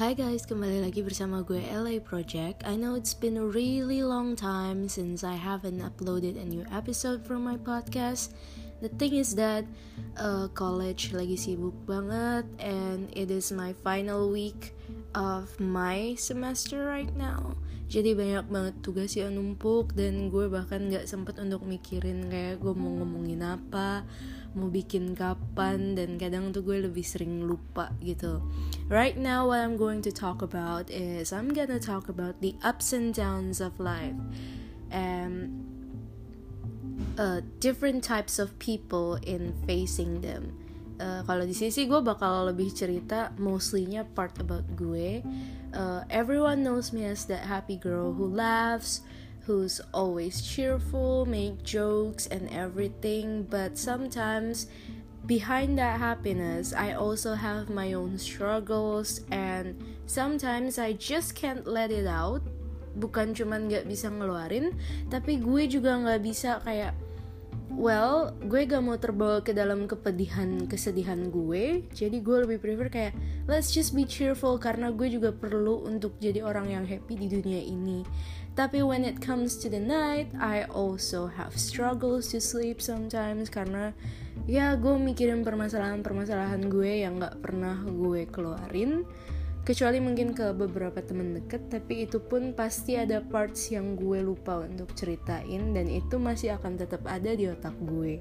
Hi 0.00 0.16
guys, 0.16 0.48
kembali 0.48 0.80
lagi 0.80 1.04
bersama 1.04 1.44
gue 1.44 1.60
LA 1.60 2.00
Project. 2.00 2.64
I 2.64 2.72
know 2.72 2.96
it's 2.96 3.12
been 3.12 3.36
a 3.36 3.44
really 3.44 4.00
long 4.00 4.32
time 4.32 4.88
since 4.88 5.20
I 5.20 5.36
haven't 5.36 5.84
uploaded 5.84 6.40
a 6.40 6.46
new 6.48 6.64
episode 6.72 7.20
for 7.20 7.36
my 7.36 7.60
podcast. 7.60 8.32
The 8.80 8.88
thing 8.96 9.12
is 9.12 9.36
that 9.36 9.68
uh, 10.16 10.48
college 10.56 11.12
lagi 11.12 11.36
sibuk 11.36 11.76
banget 11.84 12.48
and 12.56 13.12
it 13.12 13.28
is 13.28 13.52
my 13.52 13.76
final 13.84 14.32
week 14.32 14.72
of 15.14 15.58
my 15.58 16.14
semester 16.18 16.86
right 16.86 17.10
now. 17.16 17.58
Jadi 17.90 18.14
banyak 18.14 18.46
banget 18.46 18.74
tugas 18.86 19.18
yang 19.18 19.34
numpuk 19.34 19.98
dan 19.98 20.30
gue 20.30 20.46
bahkan 20.46 20.86
gak 20.94 21.10
sempet 21.10 21.42
untuk 21.42 21.66
mikirin 21.66 22.30
kayak 22.30 22.62
gue 22.62 22.70
mau 22.70 23.02
ngomongin 23.02 23.42
apa 23.42 24.06
mau 24.54 24.70
bikin 24.70 25.14
kapan 25.14 25.98
dan 25.98 26.14
kadang 26.14 26.54
tuh 26.54 26.62
gue 26.62 26.86
lebih 26.86 27.02
sering 27.02 27.42
lupa 27.46 27.90
gitu. 27.98 28.42
Right 28.86 29.18
now 29.18 29.50
what 29.50 29.62
I'm 29.62 29.74
going 29.74 30.02
to 30.06 30.14
talk 30.14 30.42
about 30.42 30.86
is 30.90 31.34
I'm 31.34 31.50
gonna 31.50 31.82
talk 31.82 32.06
about 32.06 32.38
the 32.38 32.54
ups 32.62 32.94
and 32.94 33.10
downs 33.10 33.58
of 33.58 33.78
life 33.82 34.18
and 34.90 35.50
uh, 37.18 37.42
different 37.58 38.02
types 38.02 38.38
of 38.38 38.54
people 38.58 39.18
in 39.22 39.54
facing 39.66 40.22
them. 40.22 40.54
Uh, 41.00 41.24
kalau 41.24 41.48
di 41.48 41.56
sisi 41.56 41.88
gue 41.88 42.04
bakal 42.04 42.52
lebih 42.52 42.68
cerita 42.76 43.32
mostlynya 43.40 44.04
part 44.04 44.36
about 44.36 44.68
gue. 44.76 45.24
Uh, 45.72 46.04
everyone 46.12 46.60
knows 46.60 46.92
me 46.92 47.08
as 47.08 47.24
that 47.24 47.48
happy 47.48 47.80
girl 47.80 48.12
who 48.12 48.28
laughs, 48.28 49.00
who's 49.48 49.80
always 49.96 50.44
cheerful, 50.44 51.24
make 51.24 51.64
jokes 51.64 52.28
and 52.28 52.52
everything, 52.52 53.48
but 53.48 53.80
sometimes 53.80 54.68
behind 55.24 55.80
that 55.80 55.96
happiness, 55.96 56.76
I 56.76 56.92
also 56.92 57.32
have 57.32 57.72
my 57.72 57.96
own 57.96 58.20
struggles 58.20 59.24
and 59.32 59.80
sometimes 60.04 60.76
I 60.76 60.92
just 61.00 61.32
can't 61.32 61.64
let 61.64 61.88
it 61.88 62.04
out. 62.04 62.44
Bukan 62.92 63.32
cuman 63.32 63.70
gak 63.70 63.86
bisa 63.86 64.10
ngeluarin, 64.10 64.74
tapi 65.08 65.38
gue 65.40 65.64
juga 65.64 65.96
gak 65.96 66.20
bisa 66.20 66.58
kayak 66.60 66.92
well 67.74 68.34
gue 68.42 68.66
gak 68.66 68.82
mau 68.82 68.98
terbawa 68.98 69.38
ke 69.42 69.54
dalam 69.54 69.86
kepedihan 69.86 70.66
kesedihan 70.66 71.30
gue. 71.30 71.86
Jadi 71.94 72.18
gue 72.18 72.36
lebih 72.46 72.58
prefer 72.58 72.88
kayak 72.90 73.14
let's 73.46 73.70
just 73.70 73.94
be 73.94 74.02
cheerful 74.02 74.58
karena 74.58 74.90
gue 74.90 75.06
juga 75.06 75.30
perlu 75.30 75.86
untuk 75.86 76.18
jadi 76.18 76.42
orang 76.42 76.70
yang 76.70 76.84
happy 76.86 77.14
di 77.14 77.30
dunia 77.30 77.62
ini. 77.62 78.02
Tapi 78.58 78.82
when 78.82 79.06
it 79.06 79.22
comes 79.22 79.56
to 79.62 79.70
the 79.70 79.80
night 79.80 80.28
I 80.36 80.66
also 80.66 81.30
have 81.30 81.54
struggles 81.54 82.34
to 82.34 82.42
sleep 82.42 82.82
sometimes 82.82 83.46
karena 83.46 83.94
ya 84.50 84.74
gue 84.74 84.94
mikirin 84.98 85.46
permasalahan-permasalahan 85.46 86.66
gue 86.66 87.06
yang 87.06 87.22
gak 87.22 87.38
pernah 87.38 87.78
gue 87.86 88.26
keluarin 88.26 89.06
kecuali 89.60 90.00
mungkin 90.00 90.32
ke 90.32 90.56
beberapa 90.56 91.04
temen 91.04 91.36
deket 91.36 91.68
tapi 91.68 92.08
itu 92.08 92.16
pun 92.18 92.56
pasti 92.56 92.96
ada 92.96 93.20
parts 93.20 93.68
yang 93.68 93.94
gue 93.94 94.24
lupa 94.24 94.64
untuk 94.64 94.92
ceritain 94.96 95.76
dan 95.76 95.86
itu 95.86 96.16
masih 96.16 96.56
akan 96.56 96.80
tetap 96.80 97.04
ada 97.04 97.36
di 97.36 97.46
otak 97.46 97.76
gue. 97.84 98.18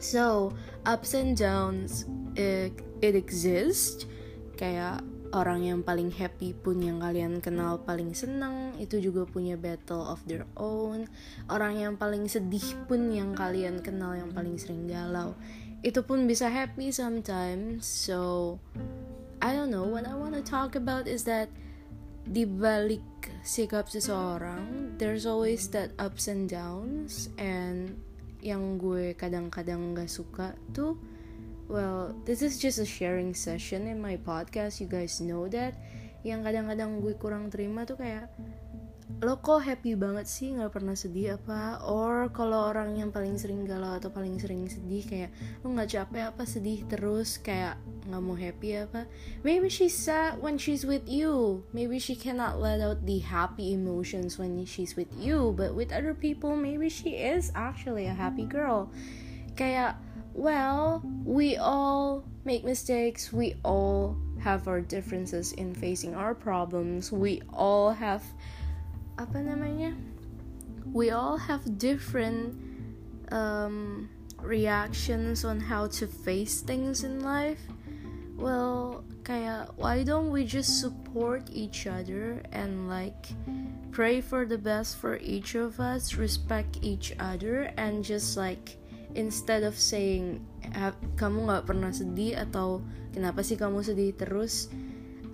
So 0.00 0.54
ups 0.88 1.12
and 1.12 1.36
downs 1.36 2.08
it, 2.38 2.72
it 3.04 3.12
exists. 3.12 4.08
Kayak 4.56 5.04
orang 5.30 5.62
yang 5.62 5.80
paling 5.84 6.10
happy 6.10 6.56
pun 6.56 6.82
yang 6.82 7.04
kalian 7.04 7.38
kenal 7.38 7.78
paling 7.82 8.16
senang 8.16 8.74
itu 8.82 8.98
juga 8.98 9.28
punya 9.28 9.54
battle 9.54 10.02
of 10.08 10.22
their 10.26 10.46
own. 10.56 11.06
Orang 11.52 11.78
yang 11.78 11.94
paling 12.00 12.26
sedih 12.26 12.64
pun 12.88 13.12
yang 13.12 13.36
kalian 13.36 13.84
kenal 13.84 14.16
yang 14.16 14.32
paling 14.32 14.56
sering 14.56 14.88
galau. 14.88 15.36
Itu 15.80 16.04
pun 16.04 16.28
bisa 16.28 16.52
happy 16.52 16.92
sometimes 16.92 17.88
so 17.88 18.56
I 19.40 19.56
don't 19.56 19.72
know. 19.72 19.88
What 19.88 20.04
I 20.06 20.14
want 20.14 20.36
to 20.36 20.44
talk 20.44 20.76
about 20.76 21.08
is 21.08 21.24
that 21.24 21.48
di 22.28 22.44
balik 22.44 23.02
sikap 23.40 23.88
seseorang 23.88 24.94
there's 25.00 25.24
always 25.24 25.72
that 25.72 25.96
ups 25.96 26.28
and 26.28 26.44
downs 26.46 27.32
and 27.40 27.96
yang 28.44 28.76
gue 28.76 29.16
kadang-kadang 29.16 29.96
gak 29.96 30.12
suka 30.12 30.52
tuh 30.76 31.00
well 31.66 32.12
this 32.28 32.44
is 32.44 32.60
just 32.60 32.76
a 32.76 32.84
sharing 32.84 33.32
session 33.32 33.88
in 33.88 33.96
my 33.96 34.20
podcast 34.20 34.78
you 34.84 34.88
guys 34.88 35.18
know 35.24 35.48
that. 35.48 35.72
Yang 36.20 36.52
kadang-kadang 36.52 37.00
gue 37.00 37.16
kurang 37.16 37.48
terima 37.48 37.88
tuh 37.88 37.96
kayak 37.96 38.28
lo 39.18 39.42
kok 39.42 39.66
happy 39.66 39.98
banget 39.98 40.30
sih? 40.30 40.54
Nggak 40.54 40.78
pernah 40.78 40.94
sedih 40.94 41.36
apa? 41.36 41.82
Or 41.84 42.30
kalau 42.30 42.70
orang 42.70 42.94
yang 42.94 43.10
paling 43.10 43.34
sering 43.36 43.66
galau 43.66 43.98
atau 43.98 44.08
paling 44.08 44.38
sering 44.38 44.70
sedih 44.70 45.02
kayak 45.02 45.30
lo 45.60 45.74
nggak 45.74 45.90
capek 45.90 46.24
apa? 46.30 46.42
Sedih 46.46 46.86
terus? 46.86 47.36
Kayak 47.42 47.82
nggak 48.06 48.22
mau 48.22 48.38
happy 48.38 48.80
apa? 48.80 49.10
Maybe 49.42 49.68
she's 49.68 49.92
sad 49.92 50.40
when 50.40 50.56
she's 50.56 50.86
with 50.86 51.04
you. 51.10 51.66
Maybe 51.74 52.00
she 52.00 52.16
cannot 52.16 52.62
let 52.62 52.78
out 52.80 53.04
the 53.04 53.20
happy 53.20 53.76
emotions 53.76 54.40
when 54.40 54.62
she's 54.64 54.94
with 54.94 55.10
you 55.18 55.52
but 55.58 55.74
with 55.74 55.90
other 55.90 56.14
people 56.14 56.54
maybe 56.54 56.88
she 56.88 57.18
is 57.18 57.52
actually 57.52 58.06
a 58.06 58.14
happy 58.16 58.46
girl. 58.46 58.88
Kayak 59.58 60.00
well 60.32 61.04
we 61.26 61.60
all 61.60 62.24
make 62.48 62.64
mistakes. 62.64 63.32
We 63.32 63.60
all 63.64 64.16
have 64.40 64.68
our 64.68 64.80
differences 64.80 65.52
in 65.52 65.74
facing 65.74 66.16
our 66.16 66.34
problems. 66.34 67.12
We 67.12 67.42
all 67.52 67.92
have 67.92 68.24
apa 69.20 69.44
namanya 69.44 69.92
we 70.96 71.12
all 71.12 71.36
have 71.36 71.78
different 71.78 72.56
um, 73.30 74.08
reactions 74.42 75.44
on 75.44 75.60
how 75.60 75.86
to 75.86 76.06
face 76.06 76.60
things 76.60 77.04
in 77.04 77.20
life. 77.20 77.60
Well 78.40 79.04
kayak 79.20 79.76
why 79.76 80.02
don't 80.02 80.32
we 80.32 80.48
just 80.48 80.80
support 80.80 81.44
each 81.52 81.84
other 81.84 82.40
and 82.56 82.88
like 82.88 83.36
pray 83.92 84.24
for 84.24 84.48
the 84.48 84.56
best 84.56 84.96
for 84.96 85.20
each 85.20 85.54
of 85.54 85.76
us 85.76 86.16
respect 86.16 86.80
each 86.80 87.12
other 87.20 87.68
and 87.76 88.00
just 88.00 88.40
like 88.40 88.80
instead 89.12 89.60
of 89.60 89.76
saying 89.76 90.40
kamu 91.20 91.46
nggak 91.46 91.68
pernah 91.68 91.92
sedih 91.92 92.40
atau 92.40 92.80
kenapa 93.12 93.44
sih 93.44 93.60
kamu 93.60 93.84
sedih 93.84 94.16
terus 94.16 94.72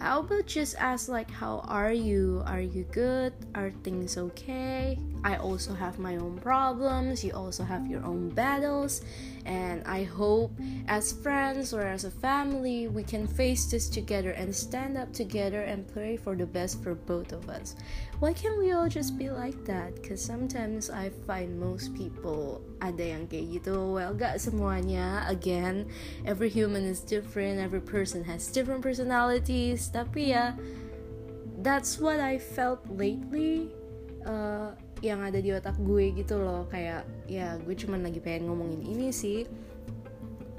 I 0.00 0.18
will 0.18 0.42
just 0.42 0.76
ask 0.78 1.08
like 1.08 1.30
how 1.30 1.64
are 1.68 1.92
you? 1.92 2.42
Are 2.46 2.60
you 2.60 2.84
good? 2.92 3.32
Are 3.54 3.70
things 3.82 4.18
okay? 4.18 4.98
I 5.24 5.36
also 5.36 5.72
have 5.72 5.98
my 5.98 6.16
own 6.16 6.38
problems. 6.38 7.24
You 7.24 7.32
also 7.32 7.64
have 7.64 7.86
your 7.86 8.04
own 8.04 8.28
battles. 8.30 9.02
And 9.46 9.84
I 9.84 10.04
hope 10.04 10.52
as 10.88 11.12
friends 11.12 11.72
or 11.72 11.82
as 11.82 12.04
a 12.04 12.10
family 12.10 12.88
we 12.88 13.02
can 13.02 13.26
face 13.26 13.66
this 13.66 13.88
together 13.88 14.30
and 14.30 14.54
stand 14.54 14.96
up 14.96 15.12
together 15.12 15.60
and 15.62 15.86
pray 15.92 16.16
for 16.16 16.34
the 16.34 16.46
best 16.46 16.82
for 16.82 16.94
both 16.94 17.32
of 17.32 17.48
us. 17.48 17.76
Why 18.20 18.32
can't 18.32 18.58
we 18.58 18.72
all 18.72 18.88
just 18.88 19.18
be 19.18 19.28
like 19.28 19.64
that? 19.66 20.00
Cause 20.02 20.24
sometimes 20.24 20.88
I 20.88 21.10
find 21.26 21.60
most 21.60 21.94
people 21.94 22.62
ada 22.80 23.04
yang 23.16 23.28
kayak 23.28 23.60
gitu. 23.60 23.96
Well, 24.00 24.16
gak 24.16 24.40
semuanya. 24.40 25.28
Again, 25.28 25.88
every 26.24 26.48
human 26.48 26.84
is 26.88 27.00
different. 27.04 27.60
Every 27.60 27.84
person 27.84 28.24
has 28.24 28.48
different 28.48 28.80
personalities. 28.80 29.83
Tapi 29.90 30.36
ya, 30.36 30.54
that's 31.60 31.98
what 31.98 32.20
I 32.20 32.36
felt 32.38 32.84
lately. 32.88 33.72
Uh, 34.24 34.72
yang 35.04 35.20
ada 35.20 35.36
di 35.36 35.52
otak 35.52 35.76
gue 35.84 36.16
gitu 36.16 36.40
loh. 36.40 36.64
Kayak 36.72 37.04
ya 37.28 37.60
gue 37.60 37.76
cuman 37.76 38.00
lagi 38.00 38.24
pengen 38.24 38.48
ngomongin 38.48 38.80
ini 38.80 39.12
sih. 39.12 39.44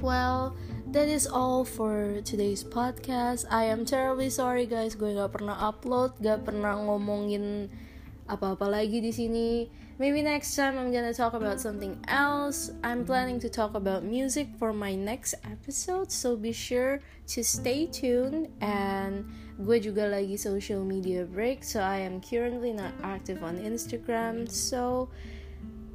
Well 0.03 0.53
that 0.93 1.09
is 1.09 1.25
all 1.25 1.65
for 1.65 2.21
today's 2.21 2.61
podcast. 2.61 3.49
I 3.49 3.65
am 3.73 3.89
terribly 3.89 4.29
sorry 4.29 4.69
guys. 4.69 4.93
Gue 4.93 5.17
gak 5.17 5.33
pernah 5.33 5.57
upload 5.57 6.21
gak 6.21 6.45
pernah 6.45 6.77
ngomongin 6.77 7.73
apa-apa 8.25 8.65
lagi 8.65 9.01
di 9.01 9.13
sini. 9.13 9.69
Maybe 9.95 10.19
next 10.19 10.57
time 10.57 10.75
I'm 10.75 10.91
gonna 10.91 11.13
talk 11.13 11.33
about 11.33 11.61
something 11.61 11.95
else. 12.09 12.73
I'm 12.83 13.05
planning 13.05 13.39
to 13.39 13.49
talk 13.49 13.77
about 13.77 14.03
music 14.03 14.51
for 14.59 14.73
my 14.73 14.91
next 14.91 15.39
episode 15.47 16.11
so 16.11 16.35
be 16.35 16.51
sure 16.51 16.99
to 17.31 17.39
stay 17.45 17.87
tuned. 17.87 18.51
And 18.59 19.23
gue 19.61 19.79
juga 19.79 20.11
lagi 20.11 20.35
social 20.35 20.83
media 20.83 21.23
break 21.23 21.63
so 21.63 21.79
I 21.79 22.03
am 22.03 22.19
currently 22.19 22.75
not 22.75 22.91
active 23.05 23.39
on 23.39 23.61
Instagram. 23.61 24.51
So 24.51 25.07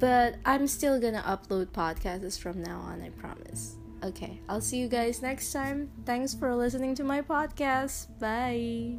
but 0.01 0.41
I'm 0.49 0.65
still 0.65 0.97
gonna 0.97 1.21
upload 1.21 1.69
podcasts 1.77 2.41
from 2.41 2.63
now 2.63 2.81
on 2.81 3.05
I 3.05 3.13
promise. 3.13 3.77
Okay 4.01 4.41
I'll 4.49 4.65
see 4.65 4.81
you 4.81 4.89
guys 4.89 5.21
next 5.21 5.53
time. 5.53 5.93
Thanks 6.09 6.33
for 6.33 6.57
listening 6.57 6.97
to 6.97 7.05
my 7.05 7.21
podcast. 7.21 8.09
Bye 8.17 8.97